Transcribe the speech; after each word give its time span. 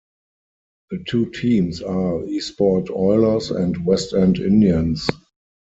The 0.89 1.03
two 1.07 1.29
teams 1.29 1.83
are 1.83 2.21
Esport 2.25 2.89
Oilers 2.89 3.51
and 3.51 3.75
Westend 3.85 4.39
Indians. 4.39 5.07